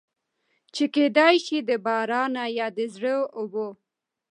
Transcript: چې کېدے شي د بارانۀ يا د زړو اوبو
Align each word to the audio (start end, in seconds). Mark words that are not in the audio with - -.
چې 0.73 0.83
کېدے 0.93 1.27
شي 1.45 1.57
د 1.69 1.71
بارانۀ 1.85 2.45
يا 2.57 2.67
د 2.77 2.79
زړو 2.93 3.17
اوبو 3.37 3.67